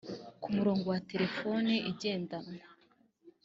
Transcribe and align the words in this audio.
Ku 0.41 0.47
murongo 0.55 0.85
wa 0.93 0.99
telefoni 1.09 1.73
igendanwa 1.91 2.63